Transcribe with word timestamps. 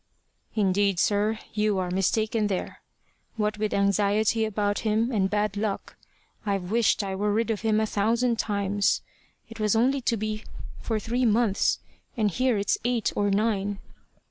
"Indeed, 0.55 0.97
sir, 0.99 1.37
you 1.53 1.77
are 1.77 1.91
mistaken 1.91 2.47
there. 2.47 2.81
What 3.35 3.59
with 3.59 3.71
anxiety 3.71 4.45
about 4.45 4.79
him, 4.79 5.11
and 5.11 5.29
bad 5.29 5.55
luck, 5.55 5.95
I've 6.43 6.71
wished 6.71 7.03
I 7.03 7.13
were 7.13 7.31
rid 7.31 7.51
of 7.51 7.61
him 7.61 7.79
a 7.79 7.85
thousand 7.85 8.39
times. 8.39 9.03
It 9.47 9.59
was 9.59 9.75
only 9.75 10.01
to 10.01 10.17
be 10.17 10.43
for 10.79 10.99
three 10.99 11.23
months, 11.27 11.81
and 12.17 12.31
here 12.31 12.57
it's 12.57 12.79
eight 12.83 13.13
or 13.15 13.29
nine." 13.29 13.77